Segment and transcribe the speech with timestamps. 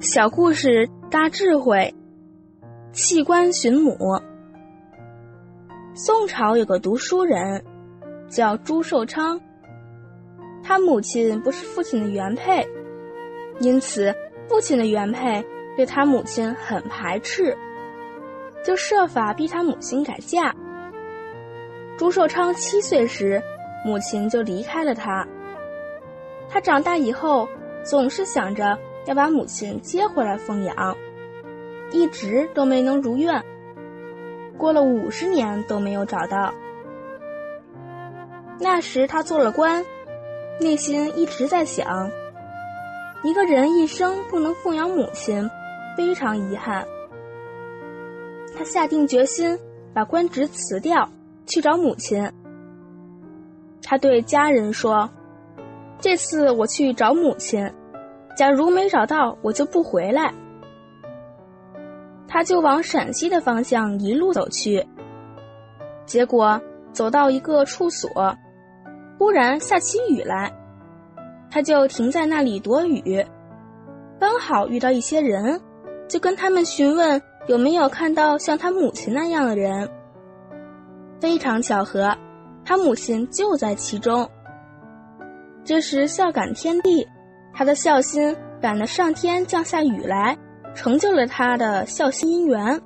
[0.00, 1.92] 小故事大智慧，
[2.92, 3.98] 弃官寻母。
[5.92, 7.64] 宋朝有个读书人，
[8.28, 9.40] 叫朱寿昌。
[10.62, 12.64] 他母亲不是父亲的原配，
[13.58, 14.14] 因此
[14.48, 15.44] 父亲的原配
[15.76, 17.56] 对他母亲很排斥，
[18.64, 20.54] 就设法逼他母亲改嫁。
[21.96, 23.42] 朱寿昌七岁时，
[23.84, 25.26] 母亲就离开了他。
[26.48, 27.48] 他长大以后，
[27.82, 28.78] 总是想着。
[29.08, 30.94] 要把母亲接回来奉养，
[31.92, 33.42] 一直都没能如愿。
[34.58, 36.52] 过了五十年都没有找到。
[38.60, 39.82] 那时他做了官，
[40.60, 42.10] 内心一直在想：
[43.22, 45.48] 一个人一生不能奉养母亲，
[45.96, 46.86] 非常遗憾。
[48.58, 49.58] 他下定决心
[49.94, 51.08] 把官职辞掉，
[51.46, 52.30] 去找母亲。
[53.82, 55.08] 他对家人说
[55.98, 57.72] ：“这次我去找母亲。”
[58.38, 60.32] 假如没找到，我就不回来。
[62.28, 64.86] 他就往陕西的方向一路走去。
[66.06, 66.60] 结果
[66.92, 68.08] 走到一个处所，
[69.18, 70.52] 忽然下起雨来，
[71.50, 73.26] 他就停在那里躲雨。
[74.20, 75.60] 刚好遇到一些人，
[76.06, 79.90] 就跟他们询问有没有看到像他母亲那样的人。
[81.18, 82.16] 非常巧合，
[82.64, 84.30] 他母亲就在其中。
[85.64, 87.04] 这时孝感天地。
[87.58, 90.38] 他的孝心感得上天降下雨来，
[90.76, 92.80] 成就了他的孝心姻缘。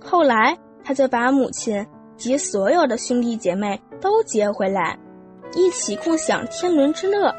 [0.00, 4.98] 后来，他就把母亲及所有的兄弟姐妹都接回来，
[5.54, 7.30] 一起共享天伦之乐。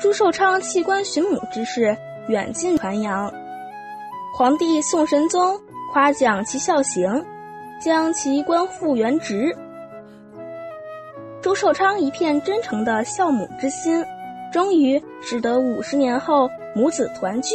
[0.00, 1.96] 朱寿昌弃官寻母之事
[2.28, 3.28] 远近传扬，
[4.38, 5.60] 皇帝宋神宗
[5.92, 7.26] 夸奖其孝行，
[7.80, 9.52] 将其官复原职。
[11.42, 14.04] 朱寿昌一片真诚的孝母之心，
[14.52, 17.54] 终于使得五十年后母子团聚。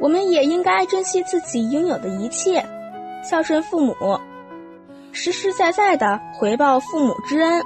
[0.00, 2.64] 我们也应该珍惜自己拥有的一切，
[3.22, 3.94] 孝顺父母，
[5.12, 7.62] 实实在在的回报父母之恩。